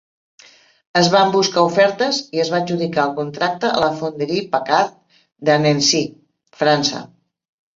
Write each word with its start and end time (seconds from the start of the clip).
Es 1.01 1.09
van 1.15 1.33
buscar 1.35 1.65
ofertes 1.67 2.21
i 2.37 2.41
es 2.45 2.49
va 2.55 2.61
adjudicar 2.65 3.03
el 3.03 3.13
contracte 3.19 3.71
a 3.75 3.83
la 3.85 3.91
Fonderie 4.01 4.49
Paccard 4.57 4.97
de 5.51 5.55
Annecy, 5.59 6.03
França. 6.65 7.05